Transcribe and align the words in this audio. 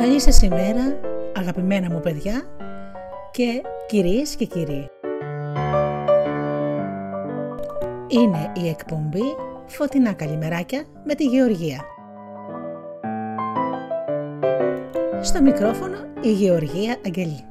Καλή 0.00 0.20
σας 0.20 0.42
ημέρα, 0.42 1.00
αγαπημένα 1.36 1.90
μου 1.90 2.00
παιδιά 2.00 2.42
και 3.30 3.62
κυρίες 3.86 4.36
και 4.36 4.44
κύριοι. 4.44 4.90
Είναι 8.08 8.52
η 8.56 8.68
εκπομπή 8.68 9.22
Φωτεινά 9.66 10.12
Καλημεράκια 10.12 10.84
με 11.04 11.14
τη 11.14 11.24
Γεωργία. 11.24 11.84
Στο 15.20 15.42
μικρόφωνο 15.42 15.96
η 16.20 16.32
Γεωργία 16.32 16.96
Αγγελή. 17.06 17.44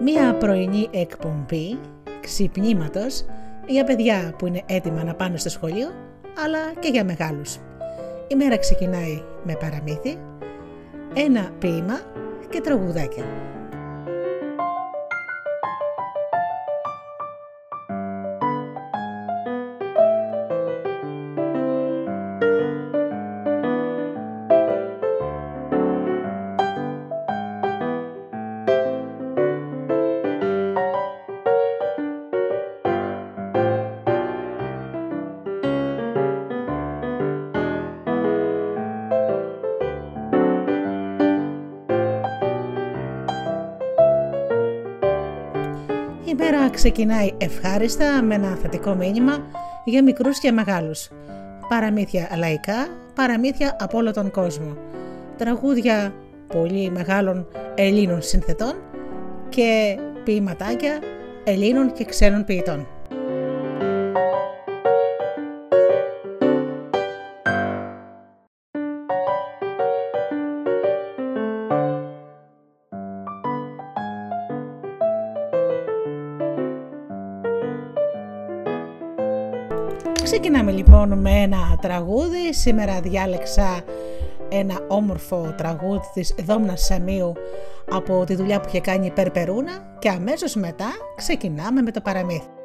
Μία 0.00 0.34
πρωινή 0.34 0.88
εκπομπή 0.90 1.78
ξυπνήματος 2.20 3.24
για 3.66 3.84
παιδιά 3.84 4.34
που 4.38 4.46
είναι 4.46 4.62
έτοιμα 4.66 5.04
να 5.04 5.14
πάνε 5.14 5.36
στο 5.36 5.48
σχολείο, 5.48 5.88
αλλά 6.44 6.58
και 6.78 6.88
για 6.88 7.04
μεγάλους. 7.04 7.56
Η 8.28 8.34
μέρα 8.34 8.58
ξεκινάει 8.58 9.22
με 9.44 9.56
παραμύθι, 9.60 10.18
ένα 11.14 11.50
ποίημα 11.58 12.00
και 12.48 12.60
τραγουδάκια. 12.60 13.24
Ξεκινάει 46.70 47.30
ευχάριστα 47.38 48.22
με 48.22 48.34
ένα 48.34 48.58
θετικό 48.62 48.94
μήνυμα 48.94 49.46
για 49.84 50.02
μικρούς 50.02 50.38
και 50.38 50.52
μεγάλους. 50.52 51.08
Παραμύθια 51.68 52.28
λαϊκά, 52.36 52.86
παραμύθια 53.14 53.76
από 53.80 53.98
όλο 53.98 54.12
τον 54.12 54.30
κόσμο. 54.30 54.76
Τραγούδια 55.36 56.14
πολύ 56.46 56.90
μεγάλων 56.90 57.46
Ελλήνων 57.74 58.22
συνθετών 58.22 58.74
και 59.48 59.98
ποιηματάκια 60.24 60.98
Ελλήνων 61.44 61.92
και 61.92 62.04
ξένων 62.04 62.44
ποιητών. 62.44 62.86
Ξεκινάμε 80.44 80.72
λοιπόν 80.72 81.18
με 81.18 81.30
ένα 81.30 81.78
τραγούδι. 81.80 82.54
Σήμερα 82.54 83.00
διάλεξα 83.00 83.80
ένα 84.48 84.74
όμορφο 84.88 85.54
τραγούδι 85.56 86.10
της 86.14 86.34
Δόμνας 86.44 86.84
Σαμίου 86.84 87.32
από 87.90 88.24
τη 88.24 88.34
δουλειά 88.34 88.60
που 88.60 88.68
είχε 88.68 88.80
κάνει 88.80 89.06
η 89.06 89.10
Περπερούνα 89.10 89.96
και 89.98 90.08
αμέσως 90.08 90.54
μετά 90.54 90.90
ξεκινάμε 91.16 91.82
με 91.82 91.90
το 91.90 92.00
παραμύθι. 92.00 92.63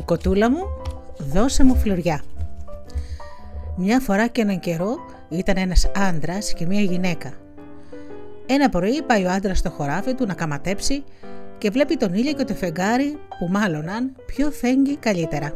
Μου 0.00 0.06
κοτούλα 0.06 0.50
μου, 0.50 0.66
δώσε 1.18 1.64
μου 1.64 1.76
φλουριά. 1.76 2.22
Μια 3.76 4.00
φορά 4.00 4.26
και 4.26 4.40
έναν 4.40 4.60
καιρό 4.60 4.96
ήταν 5.28 5.56
ένας 5.56 5.90
άντρας 5.94 6.52
και 6.52 6.66
μια 6.66 6.80
γυναίκα. 6.80 7.32
Ένα 8.46 8.68
πρωί 8.68 9.02
πάει 9.02 9.24
ο 9.24 9.30
άντρας 9.30 9.58
στο 9.58 9.70
χωράφι 9.70 10.14
του 10.14 10.26
να 10.26 10.34
καματέψει 10.34 11.04
και 11.58 11.70
βλέπει 11.70 11.96
τον 11.96 12.14
ήλιο 12.14 12.32
και 12.32 12.44
το 12.44 12.54
φεγγάρι 12.54 13.18
που 13.38 13.48
μάλλοναν 13.50 14.16
ποιο 14.26 14.50
φέγγει 14.50 14.96
καλύτερα. 14.96 15.52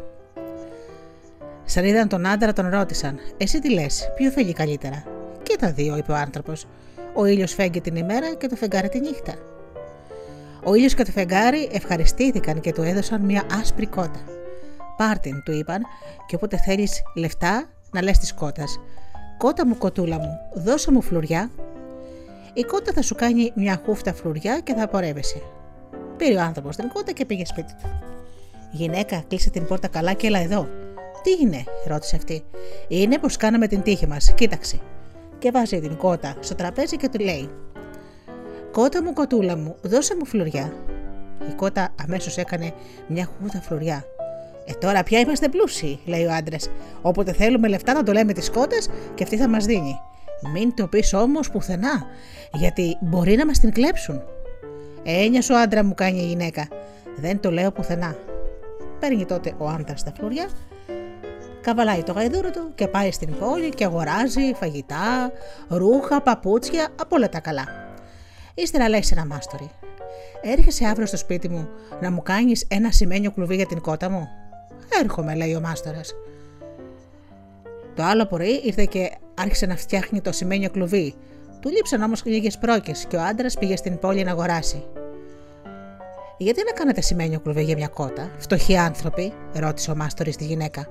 Σαν 1.64 1.84
είδαν 1.84 2.08
τον 2.08 2.26
άντρα 2.26 2.52
τον 2.52 2.68
ρώτησαν 2.68 3.18
«Εσύ 3.36 3.58
τι 3.58 3.70
λες, 3.70 4.10
ποιο 4.16 4.30
φέγγει 4.30 4.52
καλύτερα» 4.52 5.04
«Και 5.42 5.56
τα 5.60 5.72
δύο» 5.72 5.96
είπε 5.96 6.12
ο 6.12 6.16
άνθρωπος 6.16 6.66
«Ο 7.14 7.24
ήλιος 7.24 7.54
φέγγει 7.54 7.80
την 7.80 7.96
ημέρα 7.96 8.34
και 8.34 8.46
το 8.46 8.56
φεγγάρι 8.56 8.88
τη 8.88 9.00
νύχτα». 9.00 9.34
Ο 10.66 10.74
ήλιος 10.74 10.94
και 10.94 11.04
το 11.04 11.10
φεγγάρι 11.10 11.68
ευχαριστήθηκαν 11.72 12.60
και 12.60 12.72
του 12.72 12.82
έδωσαν 12.82 13.20
μια 13.20 13.42
άσπρη 13.60 13.86
κότα. 13.86 14.20
Πάρτιν, 14.96 15.42
του 15.42 15.52
είπαν, 15.52 15.82
και 16.26 16.34
όποτε 16.34 16.56
θέλεις 16.56 17.02
λεφτά 17.14 17.64
να 17.90 18.02
λες 18.02 18.18
της 18.18 18.34
κότας. 18.34 18.80
Κότα 19.38 19.66
μου, 19.66 19.78
κοτούλα 19.78 20.18
μου, 20.18 20.38
δώσε 20.54 20.92
μου 20.92 21.02
φλουριά. 21.02 21.50
Η 22.52 22.62
κότα 22.62 22.92
θα 22.92 23.02
σου 23.02 23.14
κάνει 23.14 23.52
μια 23.54 23.80
χούφτα 23.84 24.14
φλουριά 24.14 24.60
και 24.60 24.74
θα 24.74 24.82
απορρεύεσαι. 24.82 25.42
Πήρε 26.16 26.34
ο 26.34 26.40
άνθρωπος 26.40 26.76
την 26.76 26.88
κότα 26.88 27.12
και 27.12 27.24
πήγε 27.24 27.46
σπίτι 27.46 27.72
του. 27.82 27.88
Γυναίκα, 28.70 29.24
κλείσε 29.28 29.50
την 29.50 29.66
πόρτα 29.66 29.88
καλά 29.88 30.12
και 30.12 30.26
έλα 30.26 30.38
εδώ. 30.38 30.68
Τι 31.22 31.30
είναι, 31.42 31.64
ρώτησε 31.86 32.16
αυτή. 32.16 32.44
Είναι 32.88 33.18
πως 33.18 33.36
κάναμε 33.36 33.66
την 33.66 33.82
τύχη 33.82 34.06
μας, 34.06 34.32
κοίταξε. 34.34 34.78
Και 35.38 35.50
βάζει 35.50 35.80
την 35.80 35.96
κότα 35.96 36.36
στο 36.40 36.54
τραπέζι 36.54 36.96
και 36.96 37.08
του 37.08 37.18
λέει: 37.18 37.50
Κότα 38.74 39.02
μου, 39.02 39.12
κοτούλα 39.12 39.56
μου, 39.56 39.76
δώσε 39.82 40.16
μου 40.18 40.26
φλουριά. 40.26 40.72
Η 41.50 41.52
κότα 41.56 41.94
αμέσως 42.02 42.36
έκανε 42.36 42.72
μια 43.06 43.24
χούφτα 43.24 43.60
φλουριά. 43.60 44.04
Ε, 44.64 44.72
τώρα 44.72 45.02
πια 45.02 45.18
είμαστε 45.18 45.48
πλούσιοι, 45.48 45.98
λέει 46.04 46.24
ο 46.24 46.32
άντρας. 46.32 46.70
Όποτε 47.02 47.32
θέλουμε 47.32 47.68
λεφτά 47.68 47.92
να 47.92 48.02
το 48.02 48.12
λέμε 48.12 48.32
τι 48.32 48.50
κότε 48.50 48.76
και 49.14 49.22
αυτή 49.22 49.36
θα 49.36 49.48
μας 49.48 49.64
δίνει. 49.64 50.00
Μην 50.52 50.74
το 50.74 50.86
πεις 50.86 51.14
όμως 51.14 51.50
πουθενά, 51.50 52.06
γιατί 52.52 52.96
μπορεί 53.00 53.36
να 53.36 53.46
μας 53.46 53.58
την 53.58 53.72
κλέψουν. 53.72 54.22
Έννοια 55.02 55.42
σου 55.42 55.56
άντρα 55.56 55.84
μου 55.84 55.94
κάνει 55.94 56.18
η 56.18 56.26
γυναίκα. 56.26 56.68
Δεν 57.16 57.40
το 57.40 57.50
λέω 57.50 57.70
πουθενά. 57.72 58.16
Παίρνει 59.00 59.24
τότε 59.24 59.54
ο 59.58 59.68
άντρας 59.68 60.02
τα 60.02 60.12
φλουριά, 60.16 60.48
καβαλάει 61.60 62.02
το 62.02 62.12
γαϊδούρο 62.12 62.50
του 62.50 62.72
και 62.74 62.88
πάει 62.88 63.10
στην 63.10 63.34
πόλη 63.38 63.68
και 63.68 63.84
αγοράζει 63.84 64.54
φαγητά, 64.54 65.32
ρούχα, 65.68 66.20
παπούτσια, 66.20 66.88
από 67.00 67.16
όλα 67.16 67.28
τα 67.28 67.40
καλά. 67.40 67.92
Ύστερα 68.54 68.88
λέει 68.88 69.02
σε 69.02 69.14
ένα 69.14 69.26
μάστορι. 69.26 69.70
Έρχεσαι 70.42 70.84
αύριο 70.86 71.06
στο 71.06 71.16
σπίτι 71.16 71.48
μου 71.48 71.68
να 72.00 72.10
μου 72.10 72.22
κάνεις 72.22 72.66
ένα 72.68 72.90
σημαίνιο 72.90 73.30
κλουβί 73.32 73.54
για 73.54 73.66
την 73.66 73.80
κότα 73.80 74.10
μου; 74.10 74.28
Έρχομαι, 75.02 75.34
λέει 75.34 75.54
ο 75.54 75.60
μάστορας. 75.60 76.14
Το 77.94 78.02
άλλο 78.02 78.26
πρωί 78.26 78.60
ήρθε 78.64 78.84
και 78.84 79.10
άρχισε 79.34 79.66
να 79.66 79.76
φτιάχνει 79.76 80.20
το 80.20 80.32
σημαίνιο 80.32 80.70
κλουβί. 80.70 81.14
Του 81.60 81.70
λείψαν 81.70 82.02
όμως 82.02 82.24
λίγες 82.24 82.58
πρόκες 82.58 83.04
και 83.08 83.16
ο 83.16 83.22
άντρας 83.22 83.58
πήγε 83.58 83.76
στην 83.76 83.98
πόλη 83.98 84.22
να 84.24 84.30
αγοράσει. 84.30 84.84
Γιατί 86.38 86.62
να 86.64 86.72
κάνετε 86.72 87.00
σημαίνιο 87.00 87.40
κλουβί 87.40 87.62
για 87.62 87.76
μια 87.76 87.88
κότα, 87.88 88.30
φτωχοί 88.38 88.76
άνθρωποι, 88.76 89.32
ρώτησε 89.54 89.90
ο 89.90 89.96
μάστορης 89.96 90.36
τη 90.36 90.44
γυναίκα. 90.44 90.88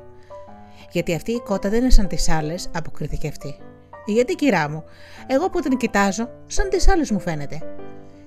Γιατί 0.92 1.15
αυτή 1.15 1.31
η 1.31 1.39
κότα 1.39 1.69
δεν 1.69 1.81
είναι 1.81 1.89
σαν 1.89 2.07
τις 2.07 2.30
άλλες, 2.30 2.69
αποκρίθηκε 2.74 3.27
αυτή. 3.27 3.56
Γιατί 4.06 4.36
κυρά 4.36 4.70
μου, 4.70 4.84
εγώ 5.28 5.50
που 5.50 5.60
την 5.60 5.78
κοιτάζω, 5.78 6.30
σαν 6.48 6.70
τις 6.70 6.88
άλλες 6.88 7.12
μου 7.12 7.20
φαίνεται. 7.20 7.62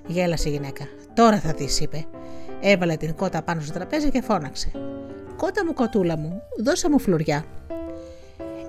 Γέλασε 0.07 0.49
η 0.49 0.51
γυναίκα. 0.51 0.87
Τώρα 1.13 1.39
θα 1.39 1.53
δει, 1.53 1.67
είπε. 1.79 2.05
Έβαλε 2.61 2.95
την 2.95 3.15
κότα 3.15 3.41
πάνω 3.41 3.61
στο 3.61 3.73
τραπέζι 3.73 4.09
και 4.09 4.21
φώναξε. 4.21 4.71
Κότα 5.37 5.65
μου, 5.65 5.73
κοτούλα 5.73 6.17
μου, 6.17 6.41
δώσε 6.63 6.89
μου 6.89 6.99
φλουριά. 6.99 7.45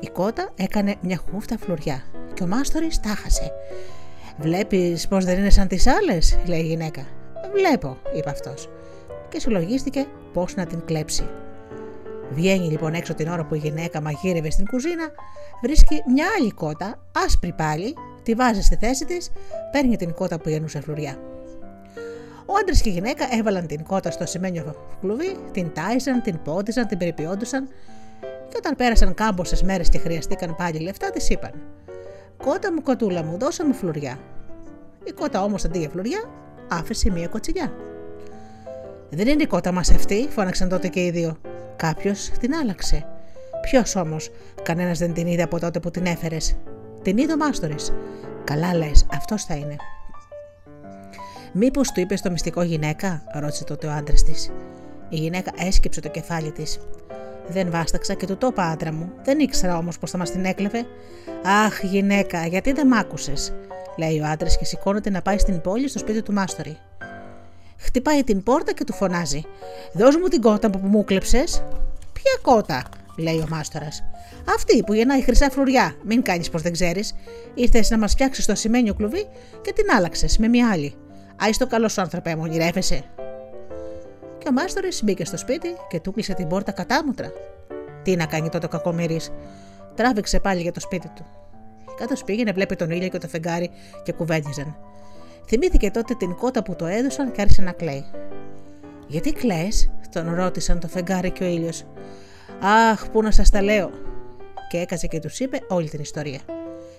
Η 0.00 0.06
κότα 0.06 0.48
έκανε 0.56 0.94
μια 1.00 1.20
χούφτα 1.30 1.58
φλουριά 1.58 2.02
και 2.34 2.42
ο 2.42 2.46
μάστορης 2.46 3.00
τάχασε. 3.00 3.52
Βλέπεις 4.38 5.08
πως 5.08 5.24
δεν 5.24 5.38
είναι 5.38 5.50
σαν 5.50 5.68
τις 5.68 5.86
άλλες, 5.86 6.38
λέει 6.46 6.60
η 6.60 6.66
γυναίκα. 6.66 7.06
Βλέπω, 7.52 7.96
είπε 8.14 8.30
αυτός. 8.30 8.68
Και 9.28 9.40
συλλογίστηκε 9.40 10.06
πώ 10.32 10.46
να 10.56 10.66
την 10.66 10.84
κλέψει. 10.84 11.28
Βγαίνει 12.30 12.70
λοιπόν 12.70 12.94
έξω 12.94 13.14
την 13.14 13.28
ώρα 13.28 13.44
που 13.44 13.54
η 13.54 13.58
γυναίκα 13.58 14.00
μαγείρευε 14.00 14.50
στην 14.50 14.66
κουζίνα, 14.66 15.10
βρίσκει 15.62 16.02
μια 16.06 16.26
άλλη 16.38 16.50
κότα, 16.50 16.98
άσπρη 17.24 17.52
πάλι, 17.52 17.94
τη 18.22 18.34
βάζει 18.34 18.62
στη 18.62 18.76
θέση 18.76 19.04
της, 19.04 19.30
παίρνει 19.72 19.96
την 19.96 20.14
κότα 20.14 20.38
που 20.38 20.48
γεννούσε 20.48 20.80
φλουριά. 20.80 21.16
Ο 22.46 22.54
άντρας 22.60 22.80
και 22.80 22.88
η 22.88 22.92
γυναίκα 22.92 23.26
έβαλαν 23.30 23.66
την 23.66 23.84
κότα 23.84 24.10
στο 24.10 24.26
σημαίνιο 24.26 24.74
κλουβί, 25.00 25.36
την 25.52 25.72
τάιζαν, 25.74 26.22
την 26.22 26.42
πόντιζαν, 26.42 26.86
την 26.86 26.98
περιποιόντουσαν 26.98 27.68
και 28.20 28.54
όταν 28.56 28.76
πέρασαν 28.76 29.14
κάμποσε 29.14 29.64
μέρες 29.64 29.88
και 29.88 29.98
χρειαστήκαν 29.98 30.56
πάλι 30.56 30.78
λεφτά, 30.78 31.10
της 31.10 31.30
είπαν: 31.30 31.52
Κότα 32.36 32.72
μου, 32.72 32.82
κοτούλα 32.82 33.24
μου, 33.24 33.38
δώσε 33.38 33.64
μου 33.64 33.74
φλουριά. 33.74 34.18
Η 35.04 35.12
κότα 35.12 35.42
όμως 35.42 35.64
αντί 35.64 35.78
για 35.78 35.88
φλουριά 35.88 36.30
άφησε 36.68 37.10
μία 37.10 37.28
κοτσιλιά. 37.28 37.72
Δεν 39.10 39.26
είναι 39.26 39.42
η 39.42 39.46
κότα 39.46 39.72
μας 39.72 39.90
αυτή, 39.90 40.28
φώναξαν 40.30 40.68
τότε 40.68 40.88
και 40.88 41.04
οι 41.04 41.10
δύο. 41.10 41.36
Κάποιος 41.78 42.30
την 42.40 42.54
άλλαξε. 42.54 43.06
Ποιος 43.60 43.96
όμως, 43.96 44.30
κανένας 44.62 44.98
δεν 44.98 45.12
την 45.12 45.26
είδε 45.26 45.42
από 45.42 45.58
τότε 45.58 45.80
που 45.80 45.90
την 45.90 46.06
έφερες. 46.06 46.56
Την 47.02 47.18
είδε 47.18 47.32
ο 47.32 47.36
Μάστορης. 47.36 47.92
Καλά 48.44 48.74
λες, 48.74 49.06
αυτός 49.12 49.44
θα 49.44 49.54
είναι. 49.54 49.76
Μήπως 51.52 51.92
του 51.92 52.00
είπες 52.00 52.20
το 52.20 52.30
μυστικό 52.30 52.62
γυναίκα, 52.62 53.22
ρώτησε 53.32 53.64
τότε 53.64 53.86
ο 53.86 53.90
άντρας 53.90 54.22
της. 54.22 54.50
Η 55.08 55.16
γυναίκα 55.16 55.52
έσκυψε 55.56 56.00
το 56.00 56.08
κεφάλι 56.08 56.52
της. 56.52 56.78
Δεν 57.48 57.70
βάσταξα 57.70 58.14
και 58.14 58.26
του 58.26 58.36
το 58.36 58.46
είπα 58.46 58.62
άντρα 58.62 58.92
μου. 58.92 59.12
Δεν 59.22 59.38
ήξερα 59.38 59.76
όμως 59.76 59.98
πώ 59.98 60.06
θα 60.06 60.18
μας 60.18 60.30
την 60.30 60.44
έκλεβε. 60.44 60.86
Αχ, 61.66 61.82
γυναίκα, 61.82 62.46
γιατί 62.46 62.72
δεν 62.72 62.86
μ' 62.86 62.94
άκουσες, 62.94 63.52
λέει 63.96 64.20
ο 64.20 64.26
άντρας 64.26 64.58
και 64.58 64.64
σηκώνεται 64.64 65.10
να 65.10 65.22
πάει 65.22 65.38
στην 65.38 65.60
πόλη 65.60 65.88
στο 65.88 65.98
σπίτι 65.98 66.22
του 66.22 66.32
Μάστορη. 66.32 66.78
Χτυπάει 67.78 68.24
την 68.24 68.42
πόρτα 68.42 68.72
και 68.72 68.84
του 68.84 68.92
φωνάζει: 68.92 69.42
Δώσ' 69.92 70.16
μου 70.16 70.28
την 70.28 70.40
κότα 70.40 70.70
που 70.70 70.78
μου 70.82 71.04
κλέψες. 71.04 71.64
Ποια 72.12 72.32
κότα, 72.42 72.82
λέει 73.16 73.38
ο 73.38 73.46
Μάστορας. 73.48 74.04
Αυτή 74.54 74.82
που 74.82 74.94
γεννάει 74.94 75.22
χρυσά 75.22 75.50
φλουριά. 75.50 75.94
Μην 76.04 76.22
κάνεις 76.22 76.50
πως 76.50 76.62
δεν 76.62 76.72
ξέρεις. 76.72 77.14
Ήρθες 77.54 77.90
να 77.90 77.98
μας 77.98 78.12
φτιάξεις 78.12 78.46
το 78.46 78.54
σημαίνιο 78.54 78.94
κλουβί 78.94 79.26
και 79.62 79.72
την 79.72 79.84
άλλαξες 79.96 80.38
με 80.38 80.48
μια 80.48 80.70
άλλη. 80.70 80.94
Άι 81.36 81.50
το 81.50 81.66
καλό 81.66 81.88
σου 81.88 82.00
άνθρωπε 82.00 82.36
μου, 82.36 82.46
γυρεύεσαι. 82.46 83.04
Και 84.38 84.48
ο 84.48 84.52
Μάστορη 84.52 84.88
μπήκε 85.02 85.24
στο 85.24 85.36
σπίτι 85.36 85.68
και 85.88 86.00
του 86.00 86.12
κλείσε 86.12 86.34
την 86.34 86.48
πόρτα 86.48 86.72
κατάμουτρα. 86.72 87.32
Τι 88.02 88.16
να 88.16 88.26
κάνει 88.26 88.48
τότε 88.48 88.66
ο 88.66 88.68
κακομοίρης. 88.68 89.32
Τράβηξε 89.94 90.40
πάλι 90.40 90.60
για 90.60 90.72
το 90.72 90.80
σπίτι 90.80 91.08
του. 91.14 91.26
Κάτω 91.96 92.14
πήγαινε, 92.24 92.52
βλέπει 92.52 92.76
τον 92.76 92.90
ήλιο 92.90 93.08
και 93.08 93.18
το 93.18 93.28
φεγγάρι 93.28 93.70
και 94.02 94.12
κουβέντιζαν. 94.12 94.76
Θυμήθηκε 95.48 95.90
τότε 95.90 96.14
την 96.14 96.34
κότα 96.34 96.62
που 96.62 96.76
το 96.76 96.86
έδωσαν 96.86 97.32
και 97.32 97.40
άρχισε 97.40 97.62
να 97.62 97.72
κλαίει. 97.72 98.04
Γιατί 99.06 99.32
κλαίε, 99.32 99.68
τον 100.12 100.34
ρώτησαν 100.34 100.80
το 100.80 100.88
φεγγάρι 100.88 101.30
και 101.30 101.44
ο 101.44 101.46
ήλιος. 101.46 101.84
Αχ, 102.60 103.08
πού 103.08 103.22
να 103.22 103.30
σας 103.30 103.50
τα 103.50 103.62
λέω; 103.62 103.90
Και 104.68 104.78
έκασε 104.78 105.06
και 105.06 105.20
τους 105.20 105.38
είπε 105.38 105.60
όλη 105.68 105.88
την 105.88 106.00
ιστορία. 106.00 106.40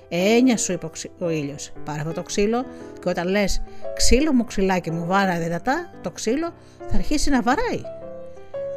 Έννοια 0.09 0.57
σου, 0.57 0.71
είπε 0.71 0.89
ο 1.19 1.29
ήλιος. 1.29 1.71
Πάρε 1.85 1.99
αυτό 1.99 2.11
το 2.11 2.23
ξύλο 2.23 2.65
και 3.01 3.09
όταν 3.09 3.27
λες 3.27 3.61
ξύλο 3.95 4.33
μου, 4.33 4.45
ξυλάκι 4.45 4.91
μου, 4.91 5.05
βάρα 5.05 5.39
δυνατά, 5.39 5.89
το 6.01 6.11
ξύλο 6.11 6.53
θα 6.89 6.95
αρχίσει 6.95 7.29
να 7.29 7.41
βαράει. 7.41 7.81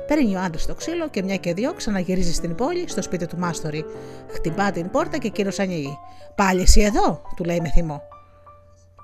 Παίρνει 0.06 0.36
ο 0.36 0.40
άντρας 0.40 0.66
το 0.66 0.74
ξύλο 0.74 1.08
και 1.08 1.22
μια 1.22 1.36
και 1.36 1.54
δυο 1.54 1.72
ξαναγυρίζει 1.72 2.32
στην 2.32 2.54
πόλη, 2.54 2.88
στο 2.88 3.02
σπίτι 3.02 3.26
του 3.26 3.38
Μάστορη. 3.38 3.84
Χτυπά 4.28 4.70
την 4.70 4.90
πόρτα 4.90 5.18
και 5.18 5.26
εκείνος 5.26 5.58
ανοίγει. 5.58 5.98
Πάλι 6.34 6.60
εσύ 6.60 6.80
εδώ, 6.80 7.22
του 7.36 7.44
λέει 7.44 7.60
με 7.60 7.68
θυμό. 7.68 8.02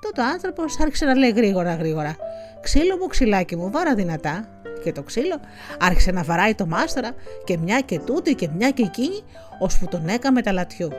Τότε 0.01 0.21
ο 0.21 0.25
άνθρωπος 0.25 0.79
άρχισε 0.79 1.05
να 1.05 1.15
λέει 1.15 1.29
γρήγορα 1.29 1.75
γρήγορα. 1.75 2.15
Ξύλο 2.61 2.97
μου, 2.97 3.07
ξυλάκι 3.07 3.55
μου, 3.55 3.71
βάρα 3.71 3.95
δυνατά. 3.95 4.47
Και 4.83 4.91
το 4.91 5.03
ξύλο 5.03 5.39
άρχισε 5.79 6.11
να 6.11 6.23
βαράει 6.23 6.55
το 6.55 6.65
μάστορα 6.65 7.11
και 7.43 7.57
μια 7.57 7.79
και 7.79 7.99
τούτη 7.99 8.35
και 8.35 8.49
μια 8.57 8.69
και 8.69 8.83
εκείνη, 8.83 9.21
ώσπου 9.59 9.85
τον 9.85 10.07
έκαμε 10.07 10.41
τα 10.41 10.51
λατιού. 10.51 10.89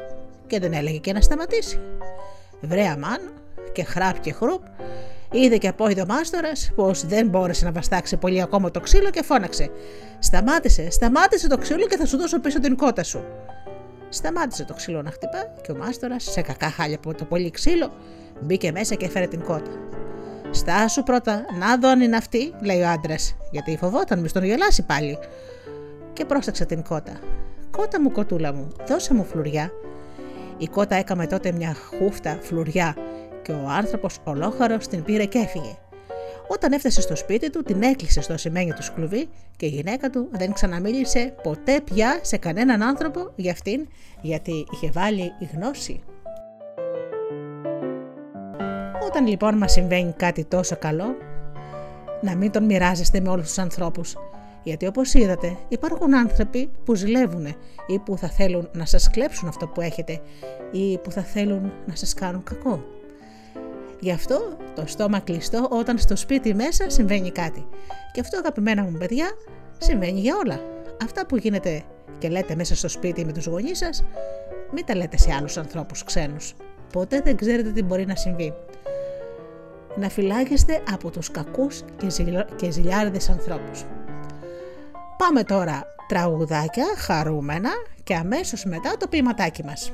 Και 0.47 0.59
δεν 0.59 0.73
έλεγε 0.73 0.99
και 0.99 1.13
να 1.13 1.21
σταματήσει. 1.21 1.81
Βρέα 2.61 2.99
μάν 2.99 3.33
και 3.73 3.85
χράπ 3.85 4.21
και 4.21 4.33
χρουπ, 4.33 4.63
είδε 5.33 5.57
και 5.57 5.69
απόειδο 5.69 6.05
μάστορας 6.07 6.73
πως 6.75 7.07
δεν 7.07 7.29
μπόρεσε 7.29 7.65
να 7.65 7.73
βαστάξει 7.73 8.17
πολύ 8.17 8.43
ακόμα 8.43 8.71
το 8.71 8.81
ξύλο 8.81 9.11
και 9.11 9.23
φώναξε: 9.23 9.71
Σταμάτησε, 10.19 10.91
σταμάτησε 10.91 11.49
το 11.49 11.59
ξύλο 11.59 11.87
και 11.87 11.97
θα 11.97 12.07
σου 12.07 12.17
δώσω 12.17 12.41
πίσω 12.41 12.61
την 12.61 12.77
κότα 12.77 13.03
σου. 13.03 13.25
Σταμάτησε 14.09 14.65
το 14.65 14.75
ξύλο 14.75 15.03
να 15.03 15.11
χτυπά 15.11 15.53
και 15.63 15.73
ο 15.73 15.77
μάστορας, 15.77 16.25
σε 16.25 16.41
κακά 16.41 16.71
χάλια 16.71 16.97
από 16.97 17.15
το 17.15 17.25
πολύ 17.25 17.51
ξύλο, 17.51 17.93
Μπήκε 18.41 18.73
μέσα 18.73 18.95
και 18.95 19.05
έφερε 19.05 19.27
την 19.27 19.45
κότα. 19.45 19.71
Στάσου 20.51 21.03
πρώτα, 21.03 21.45
να 21.59 21.79
δω 21.79 21.89
αν 21.89 22.01
είναι 22.01 22.17
αυτή, 22.17 22.55
λέει 22.61 22.81
ο 22.81 22.89
άντρας, 22.89 23.37
γιατί 23.51 23.77
φοβόταν 23.77 24.21
μη 24.21 24.31
τον 24.31 24.45
γελάσει 24.45 24.83
πάλι. 24.83 25.19
Και 26.13 26.25
πρόσταξε 26.25 26.65
την 26.65 26.83
κότα. 26.83 27.21
Κότα 27.71 28.01
μου, 28.01 28.13
κοτούλα 28.13 28.53
μου, 28.53 28.69
δώσε 28.89 29.15
μου 29.15 29.25
φλουριά. 29.25 29.71
Η 30.59 30.67
κότα 30.67 30.95
έκαμε 30.95 31.27
τότε 31.27 31.53
μια 31.53 31.75
χούφτα 31.75 32.39
φλουριά 32.41 32.97
και 33.43 33.53
ο 33.53 33.69
άνθρωπος 33.69 34.19
ολόχαρος 34.25 34.87
την 34.87 35.03
πήρε 35.03 35.25
και 35.25 35.39
έφυγε. 35.39 35.79
Όταν 36.49 36.73
έφτασε 36.73 37.01
στο 37.01 37.17
σπίτι 37.17 37.51
του, 37.51 37.63
την 37.63 37.83
έκλεισε 37.83 38.21
στο 38.21 38.33
ασημένιο 38.33 38.75
του 38.75 38.83
σκλουβί 38.83 39.29
και 39.57 39.67
η 39.67 39.69
γυναίκα 39.69 40.11
του 40.11 40.29
δεν 40.31 40.53
ξαναμίλησε 40.53 41.35
ποτέ 41.43 41.81
πια 41.81 42.19
σε 42.23 42.37
κανέναν 42.37 42.83
άνθρωπο 42.83 43.33
για 43.37 43.53
αυτήν, 43.53 43.89
γιατί 44.21 44.67
είχε 44.73 44.91
βάλει 44.91 45.33
η 45.39 45.49
γνώση. 45.55 46.03
Όταν 49.11 49.27
λοιπόν 49.27 49.57
μας 49.57 49.73
συμβαίνει 49.73 50.15
κάτι 50.17 50.45
τόσο 50.45 50.77
καλό, 50.77 51.17
να 52.21 52.37
μην 52.37 52.51
τον 52.51 52.65
μοιράζεστε 52.65 53.21
με 53.21 53.29
όλους 53.29 53.47
τους 53.47 53.59
ανθρώπους. 53.59 54.17
Γιατί 54.63 54.87
όπως 54.87 55.15
είδατε 55.15 55.57
υπάρχουν 55.69 56.15
άνθρωποι 56.15 56.71
που 56.85 56.95
ζηλεύουν 56.95 57.47
ή 57.87 57.99
που 57.99 58.17
θα 58.17 58.29
θέλουν 58.29 58.69
να 58.73 58.85
σας 58.85 59.11
κλέψουν 59.11 59.49
αυτό 59.49 59.67
που 59.67 59.81
έχετε 59.81 60.21
ή 60.71 60.99
που 60.99 61.11
θα 61.11 61.23
θέλουν 61.23 61.73
να 61.87 61.97
σας 61.97 62.15
κάνουν 62.15 62.43
κακό. 62.43 62.85
Γι' 64.01 64.13
αυτό 64.13 64.57
το 64.75 64.83
στόμα 64.87 65.21
κλειστό 65.21 65.69
όταν 65.71 65.99
στο 65.99 66.17
σπίτι 66.17 66.55
μέσα 66.55 66.91
συμβαίνει 66.91 67.31
κάτι. 67.31 67.67
Και 68.13 68.21
αυτό 68.21 68.39
αγαπημένα 68.39 68.83
μου 68.83 68.99
παιδιά 68.99 69.31
συμβαίνει 69.79 70.21
για 70.21 70.37
όλα. 70.45 70.61
Αυτά 71.03 71.27
που 71.27 71.37
γίνεται 71.37 71.83
και 72.19 72.29
λέτε 72.29 72.55
μέσα 72.55 72.77
στο 72.77 72.89
σπίτι 72.89 73.25
με 73.25 73.33
τους 73.33 73.47
γονείς 73.47 73.79
σας 73.79 74.05
Μην 74.73 74.85
τα 74.85 74.97
λέτε 74.97 75.17
σε 75.17 75.33
άλλους 75.33 75.57
ανθρώπους 75.57 76.05
ξένους. 76.05 76.55
Ποτέ 76.93 77.21
δεν 77.25 77.37
ξέρετε 77.37 77.71
τι 77.71 77.83
μπορεί 77.83 78.07
να 78.07 78.15
συμβεί. 78.15 78.55
Να 79.97 80.09
φυλάγεστε 80.09 80.83
από 80.93 81.11
τους 81.11 81.31
κακούς 81.31 81.83
και, 81.97 82.11
ζηλ... 82.11 82.37
και 82.57 82.71
ζηλιάριδες 82.71 83.29
ανθρώπους. 83.29 83.85
Πάμε 85.17 85.45
τώρα 85.45 85.83
τραγουδάκια 86.09 86.85
χαρούμενα 86.97 87.71
και 88.05 88.15
αμέσως 88.15 88.65
μετά 88.65 88.97
το 88.99 89.07
ποιηματάκι 89.09 89.65
μας. 89.65 89.93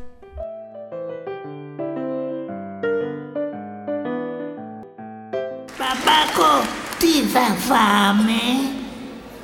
Παπάκο, 5.78 6.66
τι 6.98 7.22
θα 7.32 7.54
φάμε; 7.54 8.40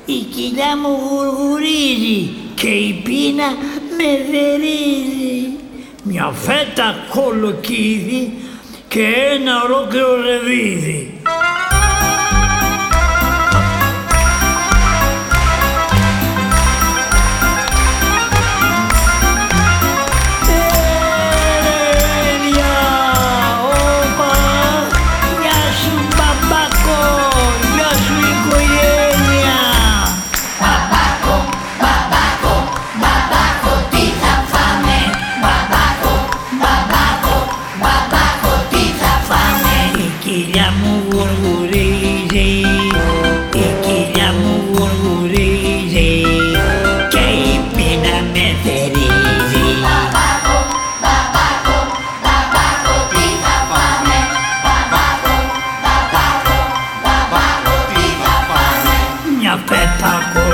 Η 0.05 0.19
κοιλιά 0.19 0.77
μου 0.77 0.97
γουργουρίζει 1.09 2.29
και 2.55 2.69
η 2.69 3.01
πείνα 3.03 3.47
με 3.97 4.31
δερίζει. 4.31 5.57
Μια 6.03 6.31
φέτα 6.31 6.95
κολοκύδι 7.13 8.33
que 8.93 9.01
é 9.01 9.39
na 9.39 9.63
hora 9.63 9.87
que 9.87 9.97
o 9.97 10.21
revide. 10.21 11.12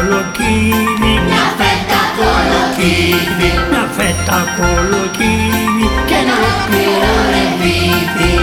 κολοκύβι. 0.09 1.13
Μια 1.27 1.45
φέτα 1.59 2.01
κολοκύβι. 2.17 3.49
Μια 3.69 3.85
φέτα 3.97 4.39
κολοκύβι. 4.57 5.87
Και 6.09 6.17
ένα 6.23 6.37
πλήρω 6.67 7.13
ρεβίβι 7.33 8.33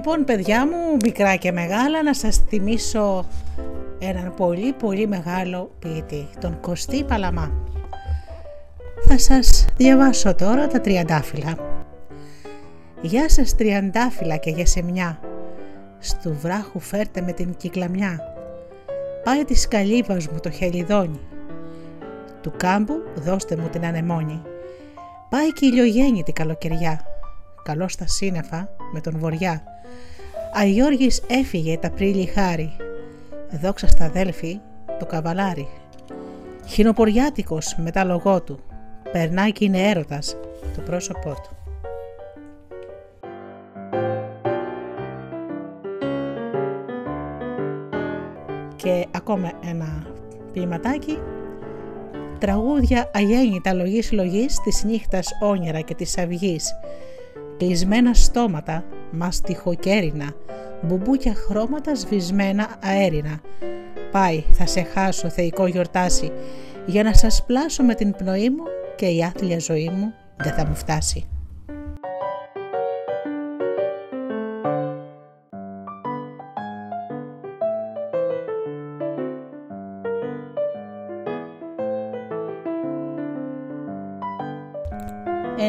Λοιπόν 0.00 0.24
παιδιά 0.24 0.66
μου, 0.66 0.96
μικρά 1.04 1.36
και 1.36 1.52
μεγάλα, 1.52 2.02
να 2.02 2.14
σας 2.14 2.36
θυμίσω 2.48 3.24
έναν 3.98 4.34
πολύ 4.36 4.72
πολύ 4.72 5.06
μεγάλο 5.06 5.70
ποιητή, 5.78 6.28
τον 6.40 6.60
Κωστή 6.60 7.04
Παλαμά. 7.04 7.52
Θα 9.08 9.18
σας 9.18 9.66
διαβάσω 9.76 10.34
τώρα 10.34 10.66
τα 10.66 10.80
τριαντάφυλλα. 10.80 11.54
Γεια 13.00 13.28
σας 13.28 13.54
τριαντάφυλλα 13.54 14.36
και 14.36 14.50
γεσεμιά, 14.50 15.20
στου 15.98 16.34
βράχου 16.40 16.80
φέρτε 16.80 17.20
με 17.20 17.32
την 17.32 17.56
κυκλαμιά. 17.56 18.20
Πάει 19.24 19.44
της 19.44 19.68
καλύβας 19.68 20.28
μου 20.28 20.38
το 20.40 20.50
χελιδόνι, 20.50 21.20
του 22.40 22.52
κάμπου 22.56 23.02
δώστε 23.14 23.56
μου 23.56 23.68
την 23.68 23.84
ανεμόνη. 23.84 24.42
Πάει 25.30 25.52
και 25.52 25.66
ηλιογέννητη 25.66 26.32
καλοκαιριά, 26.32 27.00
καλός 27.62 27.92
στα 27.92 28.06
σύννεφα 28.06 28.68
με 28.92 29.00
τον 29.00 29.18
βοριά. 29.18 29.64
Αγιώργης 30.52 31.22
έφυγε 31.26 31.78
τα 31.78 31.90
πρίλη 31.90 32.26
χάρη, 32.26 32.76
δόξα 33.62 33.86
στα 33.86 34.04
αδέλφη 34.04 34.60
το 34.98 35.06
καβαλάρι. 35.06 35.68
Χινοποριάτικος 36.66 37.74
με 37.76 37.90
τα 37.90 38.04
λογό 38.04 38.42
του, 38.42 38.58
περνάει 39.12 39.52
και 39.52 39.64
είναι 39.64 39.88
έρωτας 39.88 40.36
το 40.74 40.80
πρόσωπό 40.80 41.34
του. 41.34 41.54
Και 48.76 49.06
ακόμα 49.10 49.52
ένα 49.64 50.06
ποιηματάκι 50.52 51.18
τραγούδια 52.38 53.10
αγέννητα 53.14 53.74
λογής 53.74 54.12
λογής 54.12 54.60
της 54.60 54.84
νύχτας 54.84 55.28
όνειρα 55.42 55.80
και 55.80 55.94
της 55.94 56.18
αυγής, 56.18 56.72
κλεισμένα 57.56 58.14
στόματα, 58.14 58.84
μαστιχοκέρινα, 59.10 60.32
μπουμπούκια 60.82 61.34
χρώματα 61.34 61.94
σβησμένα 61.94 62.68
αέρινα. 62.82 63.40
Πάει, 64.10 64.44
θα 64.52 64.66
σε 64.66 64.82
χάσω 64.82 65.28
θεϊκό 65.28 65.66
γιορτάσι, 65.66 66.32
για 66.86 67.02
να 67.02 67.14
σας 67.14 67.44
πλάσω 67.46 67.82
με 67.82 67.94
την 67.94 68.14
πνοή 68.16 68.50
μου 68.50 68.64
και 68.96 69.06
η 69.06 69.22
άθλια 69.22 69.58
ζωή 69.58 69.88
μου 69.88 70.12
δεν 70.36 70.52
θα 70.52 70.66
μου 70.66 70.74
φτάσει. 70.74 71.28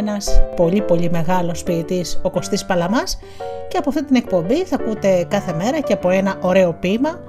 Ένας 0.01 0.41
πολύ 0.55 0.81
πολύ 0.81 1.09
μεγάλος 1.09 1.63
ποιητής, 1.63 2.19
ο 2.23 2.29
Κωστής 2.29 2.65
Παλαμάς 2.65 3.19
και 3.67 3.77
από 3.77 3.89
αυτή 3.89 4.05
την 4.05 4.15
εκπομπή 4.15 4.65
θα 4.65 4.75
ακούτε 4.75 5.25
κάθε 5.29 5.53
μέρα 5.53 5.79
και 5.79 5.93
από 5.93 6.09
ένα 6.09 6.37
ωραίο 6.41 6.73
ποίημα 6.73 7.19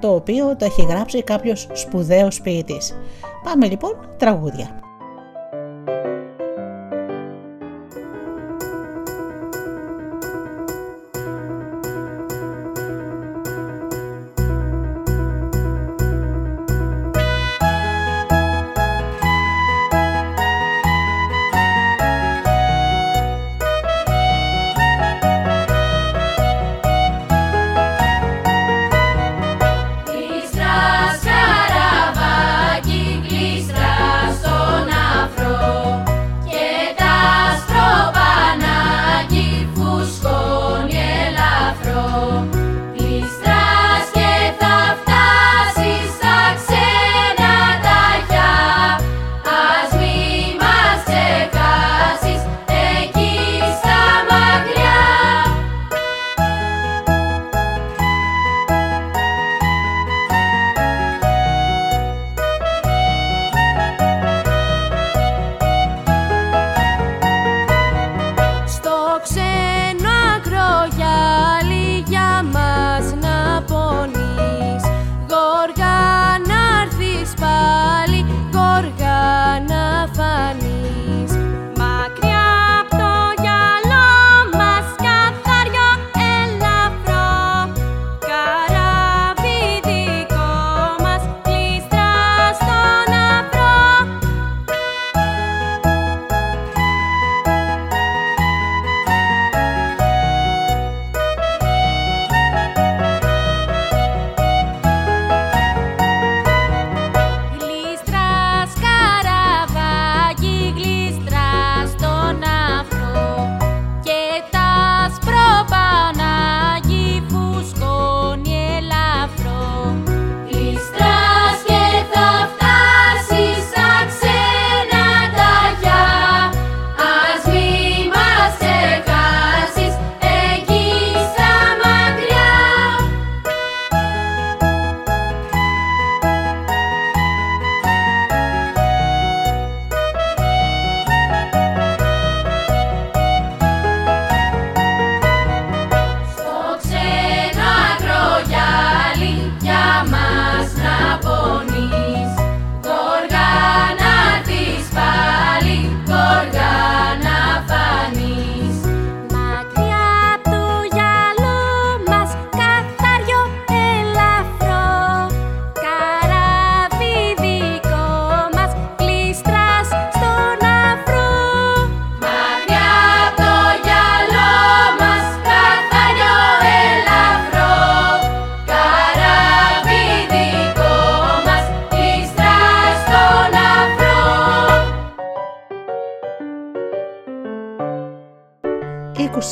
το 0.00 0.14
οποίο 0.14 0.56
το 0.56 0.64
έχει 0.64 0.82
γράψει 0.82 1.22
κάποιος 1.22 1.68
σπουδαίος 1.72 2.40
ποιητής. 2.40 2.94
Πάμε 3.44 3.66
λοιπόν 3.66 3.96
τραγούδια. 4.16 4.79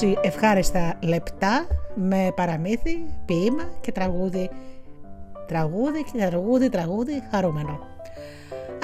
Ευχάριστα 0.03 0.95
λεπτά 1.03 1.67
με 1.95 2.33
παραμύθι, 2.37 3.05
ποίημα 3.25 3.63
και 3.81 3.93
τραγούδι. 3.93 4.51
Τραγούδι 5.47 6.05
και 6.13 6.27
τραγούδι, 6.27 6.69
τραγούδι 6.69 7.23
χαρούμενο. 7.31 7.79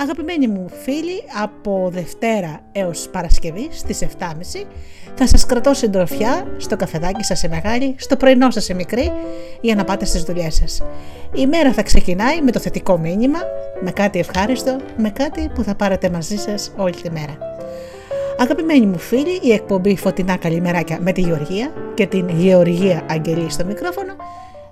Αγαπημένοι 0.00 0.46
μου 0.46 0.68
φίλοι, 0.68 1.22
από 1.42 1.88
Δευτέρα 1.92 2.61
έως 2.72 3.09
Παρασκευή 3.09 3.68
στις 3.70 4.03
7.30 4.03 4.66
θα 5.14 5.27
σας 5.27 5.46
κρατώ 5.46 5.74
συντροφιά 5.74 6.46
στο 6.57 6.77
καφεδάκι 6.77 7.24
σας 7.24 7.38
σε 7.38 7.48
μεγάλη, 7.48 7.94
στο 7.98 8.16
πρωινό 8.16 8.50
σας 8.50 8.64
σε 8.64 8.74
μικρή 8.74 9.12
για 9.61 9.74
να 9.74 9.85
πάτε 9.85 10.05
στις 10.05 10.22
δουλειές 10.22 10.55
σας. 10.55 10.83
Η 11.35 11.46
μέρα 11.46 11.72
θα 11.72 11.83
ξεκινάει 11.83 12.42
με 12.42 12.50
το 12.50 12.59
θετικό 12.59 12.98
μήνυμα, 12.98 13.38
με 13.81 13.90
κάτι 13.90 14.18
ευχάριστο, 14.18 14.77
με 14.96 15.11
κάτι 15.11 15.50
που 15.55 15.62
θα 15.62 15.74
πάρετε 15.74 16.11
μαζί 16.11 16.37
σας 16.37 16.72
όλη 16.77 16.94
τη 16.94 17.11
μέρα. 17.11 17.54
Αγαπημένοι 18.38 18.87
μου 18.87 18.99
φίλοι, 18.99 19.38
η 19.42 19.53
εκπομπή 19.53 19.97
Φωτεινά 19.97 20.37
Καλημεράκια 20.37 20.99
με 21.01 21.12
τη 21.12 21.20
Γεωργία 21.20 21.73
και 21.94 22.07
την 22.07 22.29
Γεωργία 22.29 23.07
Αγγελή 23.11 23.51
στο 23.51 23.64
μικρόφωνο 23.64 24.14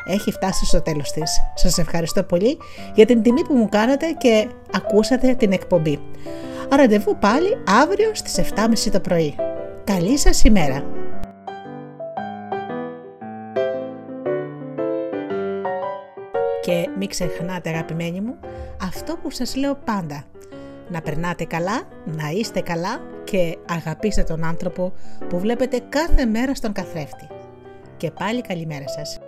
έχει 0.06 0.30
φτάσει 0.30 0.66
στο 0.66 0.82
τέλος 0.82 1.10
της. 1.10 1.40
Σας 1.54 1.78
ευχαριστώ 1.78 2.22
πολύ 2.22 2.58
για 2.94 3.06
την 3.06 3.22
τιμή 3.22 3.44
που 3.44 3.54
μου 3.54 3.68
κάνατε 3.68 4.06
και 4.18 4.48
ακούσατε 4.74 5.34
την 5.34 5.52
εκπομπή. 5.52 6.00
Ραντεβού 6.70 7.16
πάλι 7.18 7.56
αύριο 7.82 8.10
στις 8.14 8.52
7.30 8.54 8.90
το 8.92 9.00
πρωί. 9.00 9.34
Καλή 9.84 10.18
σας 10.18 10.44
ημέρα! 10.44 10.84
Και 16.62 16.88
μην 16.98 17.08
ξεχνάτε 17.08 17.68
αγαπημένοι 17.68 18.20
μου 18.20 18.34
αυτό 18.82 19.16
που 19.22 19.30
σας 19.30 19.56
λέω 19.56 19.78
πάντα. 19.84 20.24
Να 20.88 21.00
περνάτε 21.00 21.44
καλά, 21.44 21.82
να 22.04 22.28
είστε 22.30 22.60
καλά 22.60 23.00
και 23.24 23.58
αγαπήστε 23.68 24.22
τον 24.22 24.44
άνθρωπο 24.44 24.92
που 25.28 25.38
βλέπετε 25.38 25.80
κάθε 25.88 26.24
μέρα 26.24 26.54
στον 26.54 26.72
καθρέφτη. 26.72 27.26
Και 27.96 28.10
πάλι 28.10 28.40
καλημέρα 28.40 28.88
σας. 28.88 29.18